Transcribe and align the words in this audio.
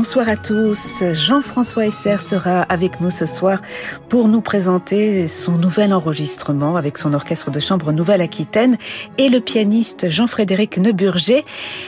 Bonsoir 0.00 0.28
à 0.28 0.36
tous. 0.36 1.02
Jean-François 1.12 1.86
Esser 1.86 2.18
sera 2.18 2.62
avec 2.62 3.00
nous 3.00 3.10
ce 3.10 3.26
soir 3.26 3.60
pour 4.08 4.28
nous 4.28 4.40
présenter 4.40 5.26
son 5.26 5.58
nouvel 5.58 5.92
enregistrement 5.92 6.76
avec 6.76 6.98
son 6.98 7.14
orchestre 7.14 7.50
de 7.50 7.58
chambre 7.58 7.90
Nouvelle-Aquitaine 7.90 8.78
et 9.18 9.28
le 9.28 9.40
pianiste 9.40 10.08
Jean-Frédéric 10.08 10.78
Neuburger, 10.78 11.44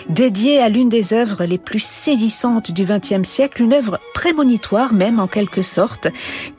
dédié 0.09 0.59
à 0.59 0.69
l'une 0.69 0.89
des 0.89 1.13
œuvres 1.13 1.45
les 1.45 1.57
plus 1.57 1.85
saisissantes 1.85 2.73
du 2.73 2.85
XXe 2.85 3.23
siècle, 3.23 3.63
une 3.63 3.75
œuvre 3.75 4.01
prémonitoire 4.13 4.93
même 4.93 5.21
en 5.21 5.29
quelque 5.29 5.63
sorte, 5.63 6.09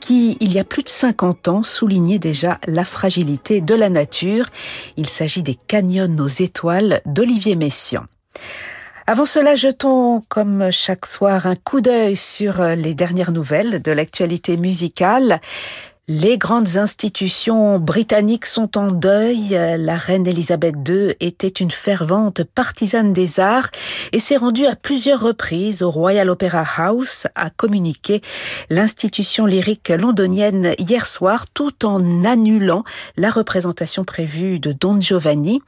qui, 0.00 0.38
il 0.40 0.54
y 0.54 0.58
a 0.58 0.64
plus 0.64 0.82
de 0.82 0.88
50 0.88 1.48
ans, 1.48 1.62
soulignait 1.62 2.18
déjà 2.18 2.60
la 2.66 2.86
fragilité 2.86 3.60
de 3.60 3.74
la 3.74 3.90
nature. 3.90 4.46
Il 4.96 5.06
s'agit 5.06 5.42
des 5.42 5.58
Canyons 5.68 6.16
aux 6.18 6.28
étoiles 6.28 7.02
d'Olivier 7.04 7.56
Messiaen. 7.56 8.06
Avant 9.06 9.24
cela, 9.24 9.56
jetons, 9.56 10.22
comme 10.28 10.70
chaque 10.70 11.06
soir, 11.06 11.46
un 11.46 11.56
coup 11.56 11.80
d'œil 11.80 12.14
sur 12.14 12.62
les 12.62 12.94
dernières 12.94 13.32
nouvelles 13.32 13.82
de 13.82 13.90
l'actualité 13.90 14.56
musicale. 14.56 15.40
Les 16.08 16.36
grandes 16.36 16.78
institutions 16.78 17.78
britanniques 17.78 18.46
sont 18.46 18.76
en 18.76 18.90
deuil. 18.90 19.50
La 19.78 19.96
reine 19.96 20.26
Elisabeth 20.26 20.74
II 20.88 21.14
était 21.20 21.46
une 21.46 21.70
fervente 21.70 22.42
partisane 22.42 23.12
des 23.12 23.38
arts 23.38 23.70
et 24.10 24.18
s'est 24.18 24.36
rendue 24.36 24.66
à 24.66 24.74
plusieurs 24.74 25.20
reprises 25.20 25.80
au 25.80 25.92
Royal 25.92 26.28
Opera 26.28 26.64
House 26.76 27.28
à 27.36 27.50
communiquer 27.50 28.20
l'institution 28.68 29.46
lyrique 29.46 29.90
londonienne 29.90 30.74
hier 30.76 31.06
soir 31.06 31.44
tout 31.54 31.86
en 31.86 32.24
annulant 32.24 32.82
la 33.16 33.30
représentation 33.30 34.02
prévue 34.02 34.58
de 34.58 34.72
Don 34.72 35.00
Giovanni. 35.00 35.62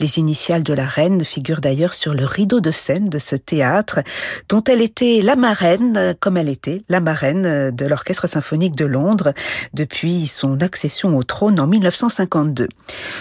Les 0.00 0.18
initiales 0.18 0.64
de 0.64 0.74
la 0.74 0.86
reine 0.86 1.24
figurent 1.24 1.62
d'ailleurs 1.62 1.94
sur 1.94 2.12
le 2.12 2.26
rideau 2.26 2.60
de 2.60 2.72
scène 2.72 3.06
de 3.06 3.18
ce 3.18 3.36
théâtre 3.36 4.00
dont 4.50 4.62
elle 4.64 4.82
était 4.82 5.22
la 5.22 5.34
marraine, 5.34 6.14
comme 6.20 6.36
elle 6.36 6.50
était 6.50 6.82
la 6.90 7.00
marraine 7.00 7.70
de 7.70 7.86
l'Orchestre 7.86 8.28
symphonique 8.28 8.76
de 8.76 8.84
Londres 8.84 9.32
depuis 9.74 10.26
son 10.26 10.60
accession 10.60 11.16
au 11.16 11.22
trône 11.22 11.60
en 11.60 11.66
1952. 11.66 12.68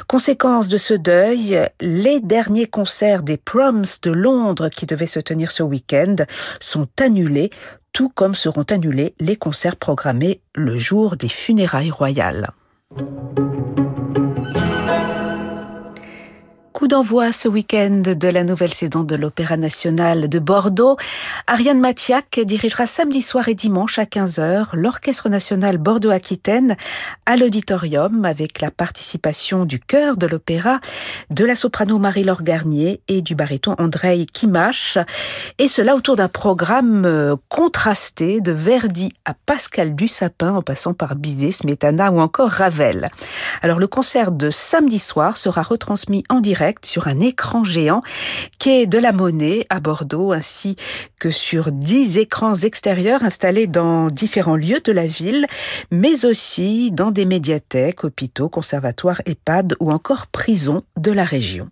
Conséquence 0.07 0.67
de 0.67 0.77
ce 0.77 0.93
deuil, 0.93 1.59
les 1.81 2.19
derniers 2.19 2.67
concerts 2.67 3.23
des 3.23 3.37
Proms 3.37 3.85
de 4.01 4.11
Londres 4.11 4.69
qui 4.69 4.85
devaient 4.85 5.07
se 5.07 5.19
tenir 5.19 5.51
ce 5.51 5.63
week-end 5.63 6.15
sont 6.59 6.87
annulés, 6.99 7.49
tout 7.93 8.09
comme 8.09 8.35
seront 8.35 8.63
annulés 8.63 9.15
les 9.19 9.35
concerts 9.35 9.75
programmés 9.75 10.41
le 10.55 10.77
jour 10.77 11.17
des 11.17 11.29
funérailles 11.29 11.91
royales. 11.91 12.51
Coup 16.81 16.87
d'envoi 16.87 17.31
ce 17.31 17.47
week-end 17.47 18.01
de 18.01 18.27
la 18.27 18.43
nouvelle 18.43 18.73
saison 18.73 19.03
de 19.03 19.15
l'Opéra 19.15 19.55
national 19.55 20.27
de 20.27 20.39
Bordeaux. 20.39 20.97
Ariane 21.45 21.79
Mathiac 21.79 22.39
dirigera 22.43 22.87
samedi 22.87 23.21
soir 23.21 23.49
et 23.49 23.53
dimanche 23.53 23.99
à 23.99 24.05
15h 24.05 24.69
l'Orchestre 24.73 25.29
national 25.29 25.77
Bordeaux-Aquitaine 25.77 26.75
à 27.27 27.37
l'auditorium 27.37 28.25
avec 28.25 28.61
la 28.61 28.71
participation 28.71 29.65
du 29.65 29.79
chœur 29.79 30.17
de 30.17 30.25
l'opéra, 30.25 30.79
de 31.29 31.45
la 31.45 31.55
soprano 31.55 31.99
Marie-Laure 31.99 32.41
Garnier 32.41 33.03
et 33.07 33.21
du 33.21 33.35
baryton 33.35 33.75
Andrei 33.77 34.25
Kimache. 34.25 34.97
Et 35.59 35.67
cela 35.67 35.95
autour 35.95 36.15
d'un 36.15 36.29
programme 36.29 37.05
euh, 37.05 37.35
contrasté 37.47 38.41
de 38.41 38.51
Verdi 38.51 39.13
à 39.25 39.35
Pascal 39.35 39.93
Dussapin 39.93 40.55
en 40.55 40.63
passant 40.63 40.95
par 40.95 41.15
Bizet, 41.15 41.51
Smetana 41.51 42.11
ou 42.11 42.19
encore 42.19 42.49
Ravel. 42.49 43.09
Alors 43.61 43.77
le 43.77 43.85
concert 43.85 44.31
de 44.31 44.49
samedi 44.49 44.97
soir 44.97 45.37
sera 45.37 45.61
retransmis 45.61 46.23
en 46.27 46.39
direct 46.39 46.70
sur 46.83 47.07
un 47.07 47.19
écran 47.19 47.63
géant 47.63 48.01
quai 48.59 48.85
de 48.85 48.97
la 48.97 49.11
Monnaie 49.11 49.65
à 49.69 49.79
Bordeaux, 49.79 50.31
ainsi 50.31 50.75
que 51.19 51.31
sur 51.31 51.71
dix 51.71 52.17
écrans 52.17 52.55
extérieurs 52.55 53.23
installés 53.23 53.67
dans 53.67 54.07
différents 54.07 54.55
lieux 54.55 54.81
de 54.83 54.91
la 54.91 55.07
ville, 55.07 55.47
mais 55.91 56.25
aussi 56.25 56.91
dans 56.91 57.11
des 57.11 57.25
médiathèques, 57.25 58.03
hôpitaux, 58.03 58.49
conservatoires, 58.49 59.21
EHPAD 59.25 59.75
ou 59.79 59.91
encore 59.91 60.27
prisons 60.27 60.81
de 60.97 61.11
la 61.11 61.23
région. 61.23 61.69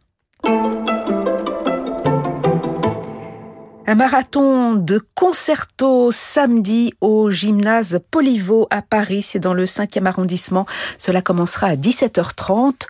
Un 3.92 3.96
marathon 3.96 4.76
de 4.76 5.02
concerto 5.16 6.12
samedi 6.12 6.94
au 7.02 7.31
gymnase 7.31 8.00
Polivo 8.12 8.68
à 8.70 8.84
Paris, 8.84 9.24
c'est 9.24 9.40
dans 9.40 9.56
le 9.56 9.66
5e 9.66 10.06
arrondissement. 10.06 10.68
Cela 11.00 11.24
commencera 11.24 11.70
à 11.70 11.76
17h30. 11.76 12.86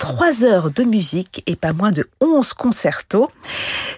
3 0.00 0.44
heures 0.44 0.70
de 0.70 0.82
musique 0.82 1.42
et 1.46 1.56
pas 1.56 1.74
moins 1.74 1.90
de 1.90 2.08
11 2.22 2.54
concertos. 2.54 3.30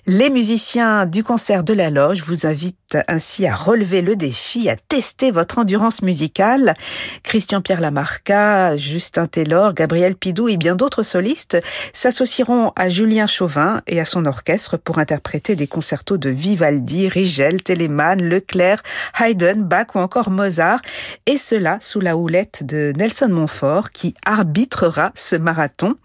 Les 0.05 0.31
musiciens 0.31 1.07
du 1.07 1.23
concert 1.23 1.63
de 1.63 1.73
la 1.73 1.91
loge 1.91 2.25
vous 2.25 2.45
invitent 2.45 2.77
ainsi 3.09 3.47
à 3.47 3.55
relever 3.55 4.03
le 4.03 4.17
défi, 4.17 4.69
à 4.69 4.77
tester 4.77 5.31
votre 5.31 5.59
endurance 5.59 6.03
musicale. 6.03 6.75
Christian-Pierre 7.23 7.81
Lamarca, 7.81 8.77
Justin 8.77 9.27
Taylor, 9.27 9.75
Gabriel 9.75 10.17
Pidou 10.17 10.49
et 10.49 10.57
bien 10.57 10.75
d'autres 10.75 11.03
solistes 11.03 11.57
s'associeront 11.93 12.73
à 12.77 12.89
Julien 12.89 13.27
Chauvin 13.27 13.83
et 13.87 14.01
à 14.01 14.05
son 14.05 14.27
orchestre 14.27 14.77
pour 14.77 14.99
interpréter 14.99 15.57
des 15.57 15.67
concertos 15.67 16.17
de 16.17 16.31
Vivaldi, 16.31 17.09
Rigel, 17.09 17.63
Telemann, 17.63 18.23
Leclerc, 18.23 18.83
Haydn, 19.19 19.63
Bach 19.63 19.95
ou 19.95 19.99
encore 19.99 20.31
Mozart. 20.31 20.81
Et 21.27 21.39
cela 21.39 21.79
sous 21.81 22.01
la 22.01 22.17
houlette 22.17 22.65
de 22.65 22.93
Nelson 22.97 23.29
Montfort 23.31 23.91
qui 23.91 24.15
arbitrera 24.25 25.13
ce 25.15 25.37
marathon. 25.37 25.97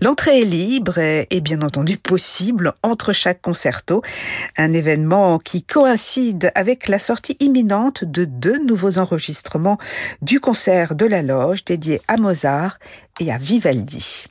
L'entrée 0.00 0.42
est 0.42 0.44
libre 0.44 0.98
et 0.98 1.40
bien 1.40 1.62
entendu 1.62 1.96
possible 1.96 2.72
entre 2.82 3.12
chaque 3.12 3.40
concerto. 3.40 4.02
Un 4.56 4.72
événement 4.72 5.38
qui 5.38 5.62
coïncide 5.62 6.29
avec 6.54 6.88
la 6.88 6.98
sortie 6.98 7.36
imminente 7.40 8.04
de 8.04 8.24
deux 8.24 8.58
nouveaux 8.64 8.98
enregistrements 8.98 9.78
du 10.22 10.40
concert 10.40 10.94
de 10.94 11.06
la 11.06 11.22
loge 11.22 11.64
dédié 11.64 12.00
à 12.08 12.16
Mozart 12.16 12.78
et 13.20 13.32
à 13.32 13.38
Vivaldi. 13.38 14.26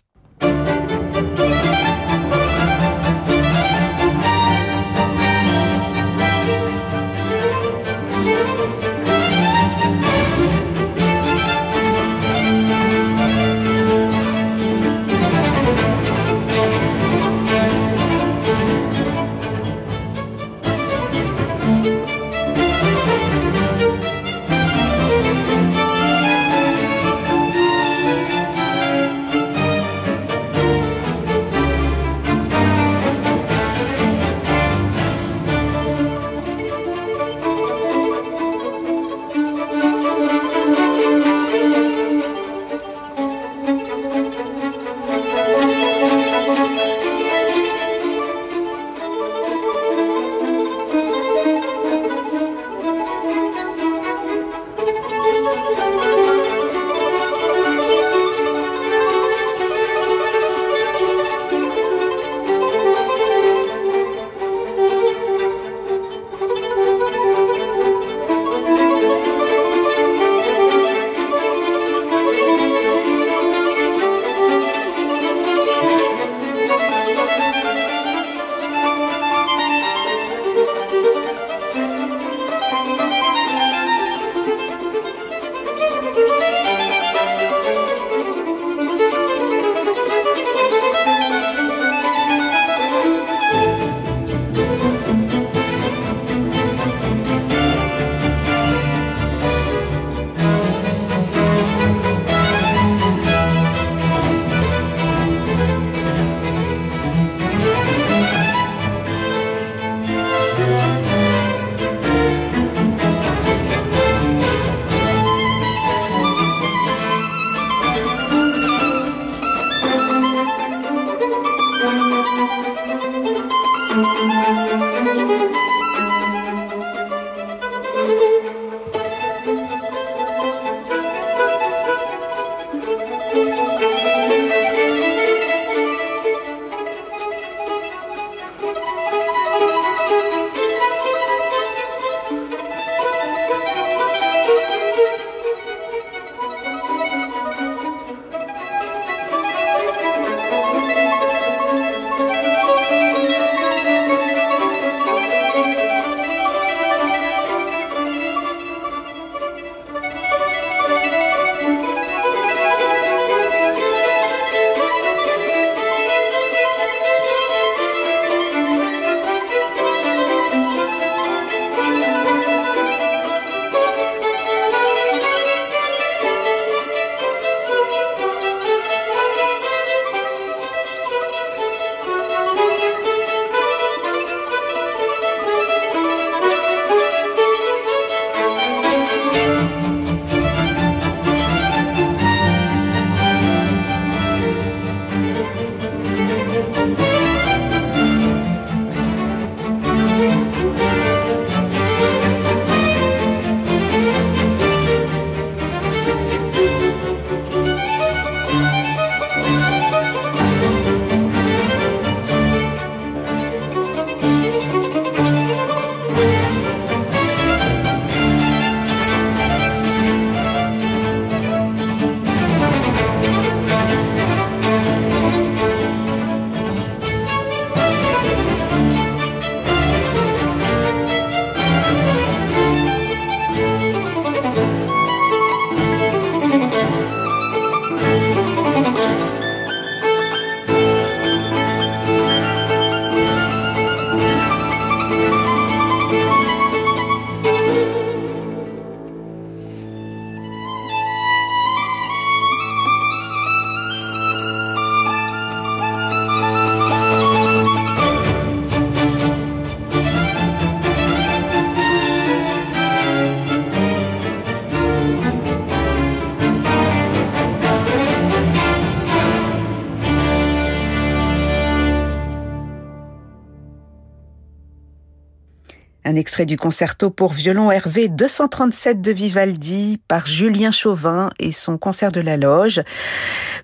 Un 276.10 276.16
extrait 276.16 276.48
du 276.48 276.58
concerto 276.58 277.12
pour 277.12 277.34
violon 277.34 277.70
Hervé 277.70 278.08
237 278.08 279.00
de 279.00 279.12
Vivaldi 279.12 280.02
par 280.08 280.26
Julien 280.26 280.72
Chauvin 280.72 281.30
et 281.38 281.52
son 281.52 281.78
concert 281.78 282.12
de 282.12 282.20
la 282.20 282.36
loge. 282.36 282.82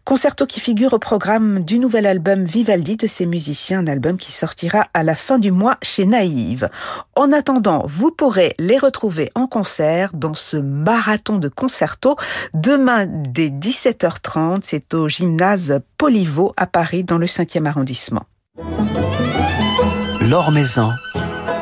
Concerto 0.04 0.46
qui 0.46 0.60
figure 0.60 0.94
au 0.94 1.00
programme 1.00 1.64
du 1.64 1.80
nouvel 1.80 2.06
album 2.06 2.44
Vivaldi 2.44 2.98
de 2.98 3.08
ses 3.08 3.26
musiciens, 3.26 3.80
un 3.80 3.88
album 3.88 4.18
qui 4.18 4.32
sortira 4.32 4.86
à 4.94 5.02
la 5.02 5.16
fin 5.16 5.40
du 5.40 5.52
mois 5.52 5.78
chez 5.82 6.06
Naïve. 6.06 6.70
En 7.16 7.32
attendant, 7.32 7.84
vous 7.88 8.12
pourrez 8.12 8.54
les 8.60 8.78
retrouver 8.78 9.32
en 9.34 9.48
concert 9.48 10.12
dans 10.14 10.36
ce 10.36 10.58
marathon 10.58 11.40
de 11.40 11.50
concerto 11.50 12.16
demain 12.54 13.08
dès 13.08 13.50
17h30. 13.50 14.60
C'est 14.62 14.94
au 14.94 15.10
gymnase 15.10 15.80
Polivo 15.98 16.54
à 16.58 16.68
Paris 16.68 17.04
dans 17.04 17.18
le 17.18 17.26
5e 17.26 17.66
arrondissement. 17.66 18.26
L'Or 20.22 20.52
Maison 20.52 20.92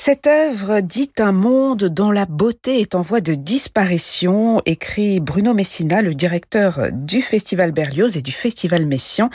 Cette 0.00 0.28
œuvre 0.28 0.80
dit 0.80 1.10
un 1.18 1.32
monde 1.32 1.82
dont 1.86 2.12
la 2.12 2.24
beauté 2.24 2.80
est 2.80 2.94
en 2.94 3.02
voie 3.02 3.20
de 3.20 3.34
disparition, 3.34 4.62
écrit 4.64 5.18
Bruno 5.18 5.54
Messina, 5.54 6.02
le 6.02 6.14
directeur 6.14 6.90
du 6.92 7.20
Festival 7.20 7.72
Berlioz 7.72 8.16
et 8.16 8.22
du 8.22 8.30
Festival 8.30 8.86
Messian, 8.86 9.28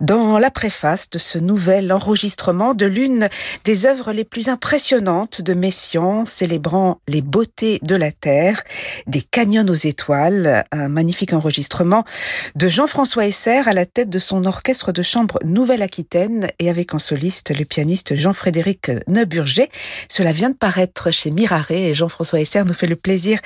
dans 0.00 0.38
la 0.38 0.50
préface 0.50 1.10
de 1.10 1.18
ce 1.18 1.36
nouvel 1.36 1.92
enregistrement 1.92 2.72
de 2.72 2.86
l'une 2.86 3.28
des 3.64 3.84
œuvres 3.84 4.12
les 4.12 4.24
plus 4.24 4.48
impressionnantes 4.48 5.42
de 5.42 5.52
Messian, 5.52 6.24
célébrant 6.24 7.00
les 7.06 7.20
beautés 7.20 7.78
de 7.82 7.94
la 7.94 8.10
terre, 8.10 8.64
des 9.06 9.20
canyons 9.20 9.68
aux 9.68 9.74
étoiles, 9.74 10.64
un 10.72 10.88
magnifique 10.88 11.34
enregistrement 11.34 12.06
de 12.54 12.66
Jean-François 12.66 13.26
Esser 13.26 13.60
à 13.66 13.74
la 13.74 13.84
tête 13.84 14.08
de 14.08 14.18
son 14.18 14.46
orchestre 14.46 14.90
de 14.90 15.02
chambre 15.02 15.38
Nouvelle-Aquitaine 15.44 16.48
et 16.58 16.70
avec 16.70 16.94
en 16.94 16.98
soliste 16.98 17.56
le 17.56 17.66
pianiste 17.66 18.16
Jean-Frédéric 18.16 18.90
Neuburger. 19.06 19.68
Cela 20.08 20.32
vient 20.32 20.50
de 20.50 20.56
paraître 20.56 21.10
chez 21.10 21.30
Miraré 21.30 21.88
et 21.88 21.94
Jean-François 21.94 22.40
Esser 22.40 22.64
nous 22.64 22.74
fait 22.74 22.86
le 22.86 22.96
plaisir 22.96 23.38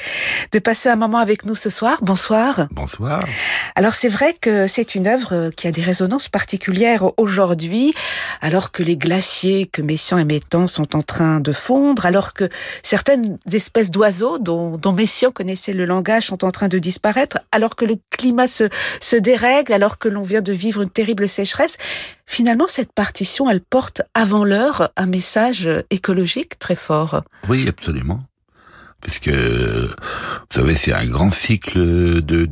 de 0.52 0.58
passer 0.58 0.88
un 0.88 0.96
moment 0.96 1.18
avec 1.18 1.44
nous 1.44 1.54
ce 1.54 1.70
soir. 1.70 1.98
Bonsoir. 2.02 2.68
Bonsoir. 2.70 3.22
Alors 3.74 3.94
c'est 3.94 4.08
vrai 4.08 4.34
que 4.40 4.66
c'est 4.66 4.94
une 4.94 5.06
œuvre 5.06 5.50
qui 5.56 5.66
a 5.66 5.72
des 5.72 5.82
résonances 5.82 6.28
particulières 6.28 7.10
aujourd'hui, 7.16 7.94
alors 8.40 8.72
que 8.72 8.82
les 8.82 8.96
glaciers 8.96 9.66
que 9.66 9.82
Messiaen 9.82 10.18
et 10.18 10.24
Métan 10.24 10.66
sont 10.66 10.96
en 10.96 11.02
train 11.02 11.40
de 11.40 11.52
fondre, 11.52 12.06
alors 12.06 12.32
que 12.32 12.48
certaines 12.82 13.38
espèces 13.50 13.90
d'oiseaux 13.90 14.38
dont, 14.38 14.76
dont 14.76 14.92
Messiaen 14.92 15.30
connaissait 15.30 15.72
le 15.72 15.84
langage 15.84 16.24
sont 16.24 16.44
en 16.44 16.50
train 16.50 16.68
de 16.68 16.78
disparaître, 16.78 17.38
alors 17.52 17.76
que 17.76 17.84
le 17.84 17.96
climat 18.10 18.46
se, 18.46 18.68
se 19.00 19.16
dérègle, 19.16 19.72
alors 19.72 19.98
que 19.98 20.08
l'on 20.08 20.22
vient 20.22 20.42
de 20.42 20.52
vivre 20.52 20.82
une 20.82 20.90
terrible 20.90 21.28
sécheresse. 21.28 21.76
Finalement, 22.26 22.66
cette 22.66 22.92
partition, 22.92 23.50
elle 23.50 23.60
porte 23.60 24.02
avant 24.14 24.44
l'heure 24.44 24.90
un 24.96 25.06
message 25.06 25.68
écologique 25.90 26.41
très 26.58 26.76
fort. 26.76 27.22
Oui, 27.48 27.68
absolument. 27.68 28.24
Puisque, 29.00 29.28
vous 29.28 29.88
savez, 30.50 30.74
c'est 30.76 30.92
un 30.92 31.06
grand 31.06 31.32
cycle 31.32 32.22
de 32.22 32.48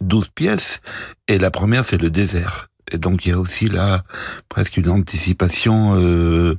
12 0.00 0.28
pièces, 0.34 0.80
et 1.28 1.38
la 1.38 1.50
première, 1.50 1.84
c'est 1.84 1.98
le 1.98 2.10
désert. 2.10 2.68
Et 2.90 2.98
donc, 2.98 3.26
il 3.26 3.30
y 3.30 3.32
a 3.32 3.38
aussi 3.38 3.68
là 3.68 4.04
presque 4.48 4.76
une 4.76 4.90
anticipation 4.90 5.94
euh, 5.96 6.58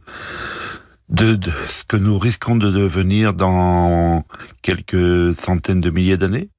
de, 1.09 1.35
de, 1.35 1.51
ce 1.67 1.83
que 1.83 1.97
nous 1.97 2.17
risquons 2.17 2.55
de 2.55 2.71
devenir 2.71 3.33
dans 3.33 4.25
quelques 4.61 5.39
centaines 5.39 5.81
de 5.81 5.89
milliers 5.89 6.17
d'années. 6.17 6.49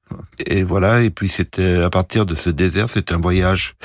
Et 0.45 0.63
voilà, 0.63 1.01
et 1.01 1.09
puis 1.09 1.27
c'était 1.27 1.81
à 1.81 1.89
partir 1.89 2.25
de 2.25 2.33
ce 2.33 2.49
désert, 2.49 2.89
c'est 2.89 3.11
un 3.11 3.17
voyage 3.17 3.75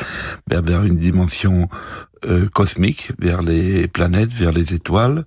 vers, 0.49 0.85
une 0.85 0.97
dimension 0.97 1.69
euh, 2.26 2.49
cosmique, 2.49 3.11
vers 3.19 3.42
les 3.42 3.88
planètes, 3.88 4.33
vers 4.33 4.52
les 4.52 4.73
étoiles, 4.73 5.25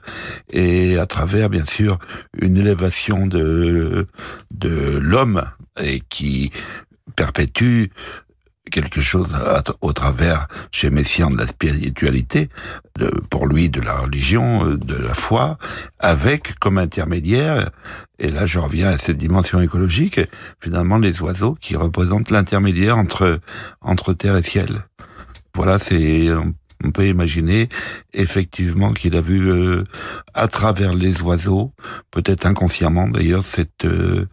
et 0.53 0.97
à 0.97 1.05
travers 1.05 1.49
bien 1.49 1.65
sûr 1.65 1.99
une 2.39 2.55
élévation 2.55 3.27
de 3.27 4.07
de 4.51 4.97
l'homme 5.01 5.43
et 5.83 5.99
qui 6.07 6.51
perpétue 7.15 7.87
quelque 8.71 9.01
chose 9.01 9.35
au 9.81 9.93
travers 9.93 10.47
chez 10.71 10.89
Messiaen 10.89 11.31
de 11.31 11.37
la 11.37 11.47
spiritualité, 11.47 12.49
pour 13.29 13.47
lui 13.47 13.69
de 13.69 13.81
la 13.81 13.93
religion, 13.93 14.65
euh, 14.65 14.77
de 14.77 14.95
la 14.95 15.13
foi, 15.13 15.57
avec 15.99 16.57
comme 16.59 16.77
intermédiaire, 16.77 17.69
et 18.19 18.29
là 18.29 18.45
je 18.45 18.59
reviens 18.59 18.89
à 18.89 18.97
cette 18.97 19.17
dimension 19.17 19.61
écologique, 19.61 20.21
finalement 20.61 20.97
les 20.97 21.21
oiseaux 21.21 21.55
qui 21.59 21.75
représentent 21.75 22.31
l'intermédiaire 22.31 22.97
entre 22.97 23.39
entre 23.81 24.13
terre 24.13 24.37
et 24.37 24.43
ciel. 24.43 24.85
Voilà, 25.53 25.79
c'est 25.79 26.29
peut 26.93 27.07
imaginer 27.07 27.69
effectivement 28.13 28.89
qu'il 28.89 29.15
a 29.15 29.21
vu 29.21 29.49
euh, 29.49 29.83
à 30.33 30.47
travers 30.47 30.93
les 30.93 31.21
oiseaux, 31.21 31.73
peut-être 32.11 32.45
inconsciemment 32.45 33.07
d'ailleurs, 33.07 33.43
cette 33.43 33.85
euh, 33.85 34.27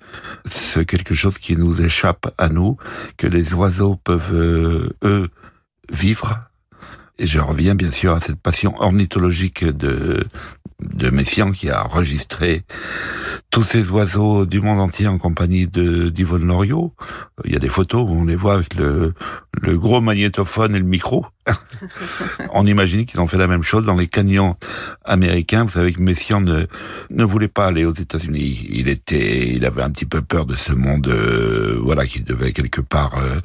quelque 0.86 1.14
chose 1.14 1.38
qui 1.38 1.56
nous 1.56 1.82
échappe 1.82 2.32
à 2.38 2.48
nous, 2.48 2.76
que 3.16 3.26
les 3.26 3.54
oiseaux 3.54 3.96
peuvent 3.96 4.34
euh, 4.34 4.90
eux 5.04 5.28
vivre. 5.90 6.40
Et 7.18 7.26
je 7.26 7.38
reviens 7.38 7.74
bien 7.74 7.90
sûr 7.90 8.14
à 8.14 8.20
cette 8.20 8.40
passion 8.40 8.74
ornithologique 8.80 9.64
de 9.64 10.26
de 10.82 11.10
Messiaen 11.10 11.52
qui 11.52 11.70
a 11.70 11.84
enregistré 11.84 12.62
tous 13.50 13.62
ces 13.62 13.88
oiseaux 13.90 14.46
du 14.46 14.60
monde 14.60 14.80
entier 14.80 15.06
en 15.06 15.18
compagnie 15.18 15.66
de 15.66 16.08
d'Yvonne 16.08 16.46
Loriot. 16.46 16.94
Il 17.44 17.52
y 17.52 17.56
a 17.56 17.58
des 17.58 17.68
photos 17.68 18.08
où 18.08 18.12
on 18.12 18.24
les 18.24 18.36
voit 18.36 18.54
avec 18.54 18.74
le, 18.74 19.14
le 19.60 19.78
gros 19.78 20.00
magnétophone 20.00 20.74
et 20.74 20.78
le 20.78 20.84
micro. 20.84 21.26
on 22.52 22.66
imagine 22.66 23.04
qu'ils 23.04 23.20
ont 23.20 23.26
fait 23.26 23.36
la 23.36 23.46
même 23.46 23.62
chose 23.62 23.84
dans 23.84 23.96
les 23.96 24.06
canyons 24.06 24.56
américains. 25.04 25.64
Vous 25.64 25.72
savez 25.72 25.92
que 25.92 26.00
Messiaen 26.00 26.40
ne, 26.40 26.66
ne 27.10 27.24
voulait 27.24 27.48
pas 27.48 27.66
aller 27.66 27.84
aux 27.84 27.94
États-Unis. 27.94 28.66
Il 28.70 28.88
était, 28.88 29.48
il 29.48 29.64
avait 29.64 29.82
un 29.82 29.90
petit 29.90 30.06
peu 30.06 30.22
peur 30.22 30.46
de 30.46 30.54
ce 30.54 30.72
monde, 30.72 31.08
euh, 31.08 31.78
voilà, 31.82 32.06
qui 32.06 32.22
devait 32.22 32.52
quelque 32.52 32.80
part 32.80 33.18
euh, 33.18 33.40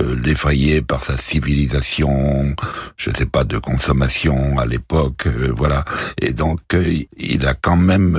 euh, 0.00 0.16
l'effrayer 0.22 0.82
par 0.82 1.02
sa 1.02 1.16
civilisation, 1.16 2.54
je 2.96 3.10
sais 3.10 3.26
pas, 3.26 3.44
de 3.44 3.58
consommation 3.58 4.58
à 4.58 4.66
l'époque, 4.66 5.26
euh, 5.26 5.52
voilà. 5.56 5.84
Et 6.20 6.32
donc, 6.32 6.60
euh, 6.74 7.02
il 7.16 7.46
a 7.46 7.54
quand 7.54 7.76
même 7.76 8.18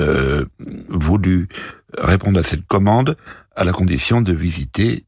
voulu 0.90 1.48
répondre 1.98 2.40
à 2.40 2.44
cette 2.44 2.66
commande 2.68 3.18
à 3.56 3.64
la 3.64 3.74
condition 3.74 4.22
de 4.22 4.34
visiter 4.34 5.04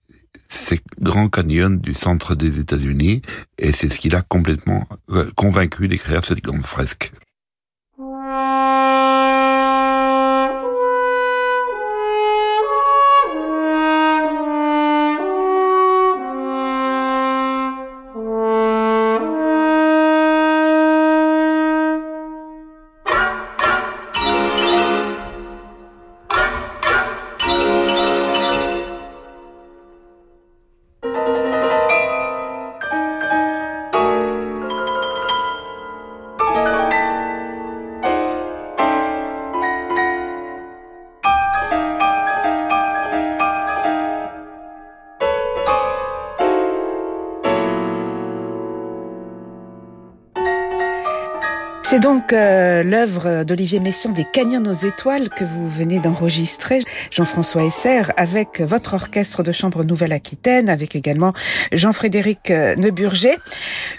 ces 0.53 0.79
grands 1.01 1.29
canyons 1.29 1.71
du 1.71 1.93
centre 1.93 2.35
des 2.35 2.59
États-Unis 2.59 3.21
et 3.57 3.71
c'est 3.71 3.91
ce 3.91 3.99
qui 3.99 4.09
l'a 4.09 4.21
complètement 4.21 4.87
convaincu 5.35 5.87
d'écrire 5.87 6.23
cette 6.23 6.43
grande 6.43 6.65
fresque. 6.65 7.11
C'est 51.93 51.99
donc 51.99 52.33
euh, 52.33 52.81
l'œuvre 52.81 53.43
d'Olivier 53.43 53.79
Messiaen 53.79 54.13
des 54.13 54.25
Canyons 54.25 54.63
aux 54.65 54.73
étoiles 54.73 55.29
que 55.29 55.43
vous 55.43 55.69
venez 55.69 55.99
d'enregistrer, 55.99 56.83
Jean-François 57.11 57.65
Esser, 57.65 58.01
avec 58.17 58.61
votre 58.61 58.95
orchestre 58.95 59.43
de 59.43 59.51
chambre 59.51 59.83
Nouvelle-Aquitaine, 59.83 60.69
avec 60.69 60.95
également 60.95 61.33
Jean-Frédéric 61.71 62.49
euh, 62.49 62.75
Neuburger. 62.77 63.37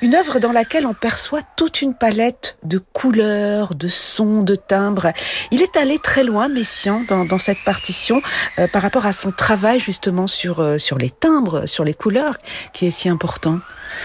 Une 0.03 0.17
œuvre 0.17 0.41
dans 0.41 0.51
laquelle 0.51 0.89
on 0.89 0.93
perçoit 0.93 1.43
toute 1.55 1.83
une 1.83 1.95
palette 1.95 2.57
de 2.65 2.79
couleurs, 2.79 3.77
de 3.77 3.87
sons, 3.87 4.43
de 4.43 4.57
timbres. 4.57 5.13
Il 5.53 5.63
est 5.63 5.77
allé 5.77 6.01
très 6.01 6.25
loin, 6.25 6.49
Messiaen, 6.49 7.05
dans, 7.09 7.39
cette 7.39 7.63
partition, 7.65 8.21
euh, 8.59 8.67
par 8.67 8.83
rapport 8.83 9.07
à 9.07 9.13
son 9.13 9.31
travail 9.31 9.79
justement 9.79 10.27
sur, 10.27 10.81
sur 10.81 10.99
les 10.99 11.11
timbres, 11.11 11.67
sur 11.67 11.85
les 11.85 11.95
couleurs, 11.95 12.39
qui 12.73 12.87
est 12.87 12.91
si 12.91 13.09
important. 13.09 13.61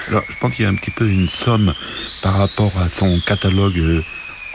Alors, 0.10 0.24
je 0.30 0.36
pense 0.40 0.56
qu'il 0.56 0.66
y 0.66 0.68
a 0.68 0.72
un 0.72 0.76
petit 0.76 0.92
peu 0.92 1.08
une 1.08 1.28
somme 1.28 1.74
par 2.22 2.38
rapport 2.38 2.72
à 2.80 2.90
son 2.90 3.20
catalogue 3.26 4.04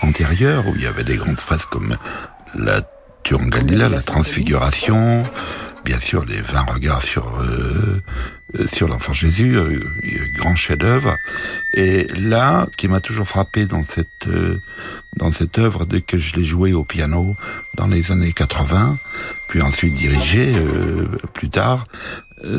antérieur, 0.03 0.67
où 0.67 0.75
il 0.77 0.83
y 0.83 0.87
avait 0.87 1.05
des 1.05 1.17
grandes 1.17 1.41
phrases 1.41 1.65
comme 1.67 1.97
la 2.55 2.83
Turangalila, 3.23 3.89
la 3.89 4.03
Transfiguration, 4.03 5.27
bien 5.85 5.99
sûr 5.99 6.25
les 6.25 6.41
20 6.41 6.61
regards 6.73 7.03
sur 7.03 7.41
euh, 7.41 8.03
sur 8.67 8.87
l'enfant 8.87 9.13
Jésus, 9.13 9.59
grand 10.37 10.55
chef-d'œuvre. 10.55 11.17
Et 11.73 12.07
là, 12.15 12.67
ce 12.71 12.77
qui 12.77 12.87
m'a 12.87 13.01
toujours 13.01 13.27
frappé 13.27 13.67
dans 13.67 13.83
cette 13.85 14.29
dans 15.17 15.33
cette 15.33 15.59
œuvre 15.59 15.87
dès 15.87 16.03
que 16.03 16.19
je 16.19 16.35
l'ai 16.35 16.45
joué 16.45 16.73
au 16.73 16.85
piano 16.85 17.35
dans 17.77 17.89
les 17.89 18.13
années 18.13 18.33
80, 18.33 18.97
puis 19.49 19.63
ensuite 19.63 19.97
dirigé 19.97 20.55
plus 21.33 21.49
tard, 21.49 21.85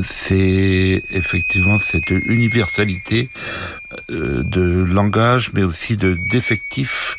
c'est 0.04 1.02
effectivement 1.12 1.80
cette 1.80 2.10
universalité 2.10 3.30
de 4.10 4.84
langage, 4.84 5.52
mais 5.54 5.64
aussi 5.64 5.98
de 5.98 6.18
d'effectifs 6.32 7.16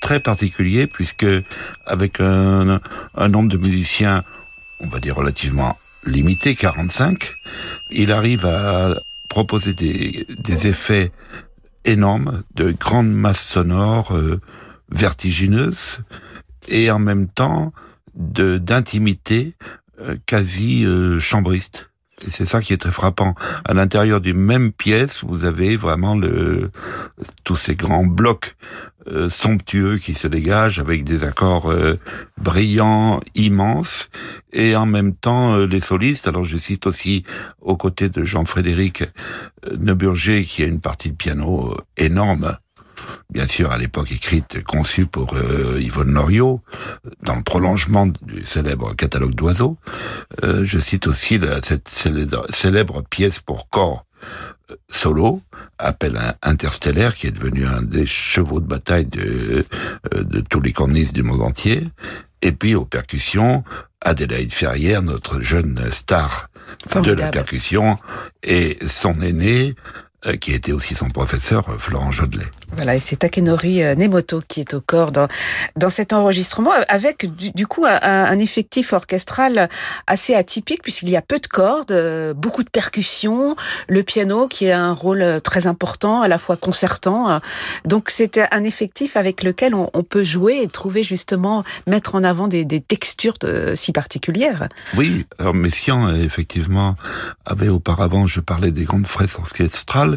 très 0.00 0.20
particulier 0.20 0.86
puisque 0.86 1.26
avec 1.86 2.20
un, 2.20 2.80
nombre 3.28 3.48
de 3.48 3.58
musiciens, 3.58 4.24
on 4.80 4.88
va 4.88 5.00
dire 5.00 5.16
relativement 5.16 5.76
limité, 6.04 6.54
45, 6.54 7.34
il 7.90 8.12
arrive 8.12 8.46
à 8.46 8.94
proposer 9.28 9.74
des, 9.74 10.26
effets 10.66 11.12
énormes, 11.84 12.42
de 12.54 12.72
grandes 12.72 13.12
masses 13.12 13.44
sonores 13.44 14.14
euh, 14.14 14.40
vertigineuses 14.90 16.00
et 16.68 16.90
en 16.90 16.98
même 16.98 17.28
temps 17.28 17.72
d'intimité 18.14 19.54
euh, 20.00 20.16
quasi 20.26 20.84
euh, 20.86 21.20
chambriste. 21.20 21.87
C'est 22.26 22.46
ça 22.46 22.60
qui 22.60 22.72
est 22.72 22.78
très 22.78 22.90
frappant. 22.90 23.34
À 23.64 23.74
l'intérieur 23.74 24.20
d'une 24.20 24.40
même 24.40 24.72
pièce, 24.72 25.24
vous 25.24 25.44
avez 25.44 25.76
vraiment 25.76 26.18
tous 27.44 27.56
ces 27.56 27.76
grands 27.76 28.06
blocs 28.06 28.56
euh, 29.10 29.30
somptueux 29.30 29.96
qui 29.96 30.14
se 30.14 30.26
dégagent 30.26 30.80
avec 30.80 31.04
des 31.04 31.24
accords 31.24 31.70
euh, 31.70 31.94
brillants, 32.36 33.20
immenses, 33.34 34.10
et 34.52 34.76
en 34.76 34.86
même 34.86 35.14
temps 35.14 35.54
euh, 35.54 35.66
les 35.66 35.80
solistes. 35.80 36.28
Alors 36.28 36.44
je 36.44 36.56
cite 36.58 36.86
aussi 36.86 37.22
aux 37.60 37.76
côtés 37.76 38.08
de 38.08 38.24
Jean-Frédéric 38.24 39.04
Neuburger 39.78 40.44
qui 40.44 40.62
a 40.62 40.66
une 40.66 40.80
partie 40.80 41.10
de 41.10 41.16
piano 41.16 41.74
énorme 41.96 42.56
bien 43.30 43.46
sûr 43.46 43.70
à 43.72 43.78
l'époque 43.78 44.12
écrite, 44.12 44.62
conçue 44.64 45.06
pour 45.06 45.34
euh, 45.34 45.80
Yvonne 45.80 46.12
Loriot, 46.12 46.62
dans 47.22 47.36
le 47.36 47.42
prolongement 47.42 48.06
du 48.06 48.44
célèbre 48.44 48.94
catalogue 48.94 49.34
d'oiseaux. 49.34 49.76
Euh, 50.44 50.64
je 50.64 50.78
cite 50.78 51.06
aussi 51.06 51.40
cette 51.62 51.88
célèbre, 51.88 53.02
pièce 53.08 53.40
pour 53.40 53.68
corps 53.68 54.04
euh, 54.70 54.76
solo, 54.90 55.40
Appel 55.78 56.18
interstellaire, 56.42 57.14
qui 57.14 57.26
est 57.26 57.32
devenu 57.32 57.66
un 57.66 57.82
des 57.82 58.06
chevaux 58.06 58.60
de 58.60 58.66
bataille 58.66 59.06
de, 59.06 59.64
de 60.14 60.40
tous 60.40 60.60
les 60.60 60.72
cornistes 60.72 61.14
du 61.14 61.22
monde 61.22 61.42
entier. 61.42 61.84
Et 62.42 62.52
puis 62.52 62.74
aux 62.74 62.84
percussions, 62.84 63.64
Adélaïde 64.00 64.52
Ferrière, 64.52 65.02
notre 65.02 65.40
jeune 65.40 65.80
star 65.90 66.50
de 67.02 67.12
la 67.12 67.28
percussion, 67.28 67.96
et 68.42 68.78
son 68.86 69.20
aîné, 69.20 69.74
euh, 69.74 70.07
qui 70.40 70.52
était 70.52 70.72
aussi 70.72 70.94
son 70.96 71.08
professeur, 71.10 71.68
euh, 71.68 71.78
Florent 71.78 72.10
Jodelet. 72.10 72.44
Voilà, 72.76 72.96
et 72.96 73.00
c'est 73.00 73.16
Takenori 73.16 73.82
euh, 73.82 73.94
Nemoto 73.94 74.40
qui 74.46 74.60
est 74.60 74.74
au 74.74 74.80
corps 74.80 75.12
dans, 75.12 75.28
dans 75.76 75.90
cet 75.90 76.12
enregistrement, 76.12 76.72
avec 76.88 77.26
du, 77.54 77.66
coup 77.66 77.86
un, 77.86 78.38
effectif 78.38 78.92
orchestral 78.92 79.68
assez 80.06 80.34
atypique, 80.34 80.82
puisqu'il 80.82 81.08
y 81.10 81.16
a 81.16 81.22
peu 81.22 81.38
de 81.38 81.46
cordes, 81.46 81.94
beaucoup 82.36 82.62
de 82.62 82.68
percussions, 82.68 83.56
le 83.88 84.02
piano 84.02 84.48
qui 84.48 84.70
a 84.70 84.80
un 84.80 84.92
rôle 84.92 85.40
très 85.42 85.66
important, 85.66 86.20
à 86.22 86.28
la 86.28 86.38
fois 86.38 86.56
concertant. 86.56 87.40
Donc 87.84 88.10
c'est 88.10 88.38
un 88.52 88.64
effectif 88.64 89.16
avec 89.16 89.42
lequel 89.42 89.74
on, 89.74 89.88
peut 90.08 90.24
jouer 90.24 90.60
et 90.62 90.68
trouver 90.68 91.02
justement, 91.02 91.64
mettre 91.86 92.14
en 92.14 92.24
avant 92.24 92.48
des, 92.48 92.64
des 92.64 92.80
textures 92.80 93.34
si 93.74 93.92
particulières. 93.92 94.68
Oui, 94.96 95.26
alors 95.38 95.54
Messiaen, 95.54 96.14
effectivement, 96.14 96.96
avait 97.44 97.68
auparavant, 97.68 98.26
je 98.26 98.40
parlais 98.40 98.70
des 98.70 98.84
grandes 98.84 99.06
fresques 99.06 99.38
orchestrales, 99.38 100.07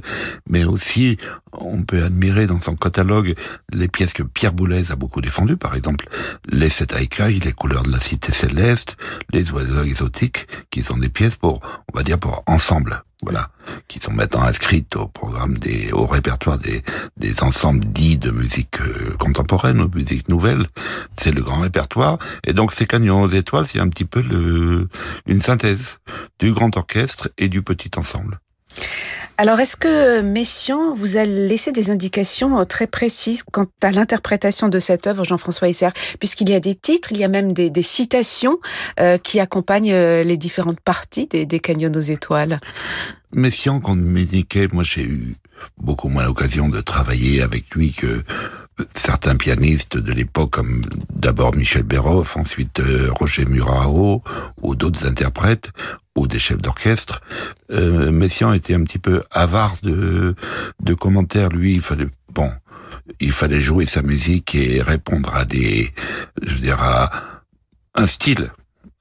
mais 0.50 0.64
aussi 0.64 1.18
on 1.54 1.84
peut 1.84 2.04
admirer 2.04 2.48
dans 2.48 2.62
son 2.62 2.76
catalogue 2.76 3.36
les 3.74 3.88
pièces 3.88 4.14
que 4.14 4.24
Pierre 4.24 4.54
Boulez 4.54 4.92
a 4.92 4.96
beaucoup 4.96 5.22
défendues, 5.22 5.58
par 5.58 5.76
exemple 5.76 6.08
les 6.50 6.70
sept 6.70 6.94
haïkai, 6.94 7.40
les 7.44 7.52
couleurs 7.52 7.84
de 7.84 7.92
la 7.92 8.00
cité 8.00 8.32
céleste, 8.32 8.96
les 9.34 9.52
oiseaux 9.52 9.84
exotiques, 9.84 10.48
qui 10.70 10.84
sont 10.84 10.98
des 10.98 11.10
pièces 11.10 11.36
pour, 11.36 11.60
on 11.94 11.98
va 11.98 12.04
dire, 12.04 12.20
pour 12.20 12.44
ensemble 12.48 13.04
voilà, 13.24 13.50
qui 13.88 14.00
sont 14.00 14.12
maintenant 14.12 14.42
inscrites 14.42 14.96
au 14.96 15.08
programme 15.08 15.58
des, 15.58 15.92
au 15.92 16.06
répertoire 16.06 16.58
des, 16.58 16.82
des 17.18 17.44
ensembles 17.44 17.86
dits 17.86 18.18
de 18.18 18.32
musique 18.32 18.82
euh, 18.82 19.16
contemporaine 19.20 19.80
ou 19.80 19.90
musique 19.94 20.28
nouvelle. 20.28 20.66
C'est 21.18 21.32
le 21.32 21.44
grand 21.44 21.60
répertoire. 21.62 22.18
Et 22.46 22.54
donc, 22.54 22.72
ces 22.72 22.88
canyons 22.88 23.22
aux 23.22 23.30
étoiles, 23.30 23.68
c'est 23.68 23.80
un 23.80 23.90
petit 23.90 24.06
peu 24.06 24.22
le, 24.22 24.90
une 25.28 25.42
synthèse 25.42 26.00
du 26.40 26.52
grand 26.52 26.76
orchestre 26.78 27.30
et 27.38 27.48
du 27.48 27.62
petit 27.62 27.92
ensemble. 27.96 28.40
Alors, 29.42 29.60
est-ce 29.60 29.76
que 29.76 30.22
Messiaen 30.22 30.94
vous 30.94 31.18
a 31.18 31.26
laissé 31.26 31.72
des 31.72 31.90
indications 31.90 32.60
euh, 32.60 32.64
très 32.64 32.86
précises 32.86 33.42
quant 33.42 33.66
à 33.82 33.90
l'interprétation 33.90 34.70
de 34.70 34.80
cette 34.80 35.08
œuvre, 35.08 35.24
Jean-François 35.24 35.68
Esser 35.68 35.90
Puisqu'il 36.20 36.48
y 36.52 36.54
a 36.54 36.60
des 36.60 36.76
titres, 36.76 37.12
il 37.12 37.18
y 37.18 37.24
a 37.24 37.28
même 37.28 37.52
des, 37.52 37.82
citations 37.82 38.60
euh, 39.00 39.18
qui 39.18 39.40
accompagnent 39.40 39.94
euh, 39.94 40.22
les 40.22 40.38
différentes 40.38 40.80
parties 40.80 41.26
des, 41.26 41.60
Canyons 41.60 41.92
aux 41.96 42.02
étoiles. 42.02 42.62
Messiaen 43.34 43.80
communiquait, 43.80 44.68
moi 44.72 44.84
j'ai 44.84 45.06
eu 45.06 45.36
beaucoup 45.76 46.10
moins 46.10 46.26
l'occasion 46.26 46.70
de 46.70 46.80
travailler 46.80 47.42
avec 47.42 47.74
lui 47.74 47.94
que 47.94 48.24
certains 48.96 49.36
pianistes 49.36 49.98
de 49.98 50.12
l'époque, 50.12 50.52
comme 50.52 50.82
d'abord 51.14 51.56
Michel 51.56 51.84
Béroff, 51.84 52.38
ensuite 52.38 52.80
euh, 52.80 53.10
Roger 53.20 53.46
Murao, 53.46 54.22
ou 54.62 54.76
d'autres 54.76 55.06
interprètes, 55.06 55.72
ou 56.18 56.28
des 56.28 56.40
chefs 56.40 56.62
d'orchestre, 56.62 57.22
euh, 57.72 58.12
Messiaen 58.12 58.54
était 58.54 58.74
un 58.74 58.84
petit 58.84 59.00
peu 59.00 59.22
avare 59.32 59.76
de, 59.84 60.36
de 60.82 60.94
commentaires. 60.94 61.50
Lui, 61.50 61.74
il 61.74 61.82
fallait, 61.82 62.08
bon, 62.34 62.52
il 63.20 63.32
fallait 63.32 63.62
jouer 63.62 63.86
sa 63.86 64.02
musique 64.02 64.56
et 64.56 64.82
répondre 64.82 65.34
à 65.34 65.46
des, 65.46 65.92
je 66.42 66.56
veux 66.56 66.74
à 66.74 67.12
un 67.96 68.08
style 68.08 68.52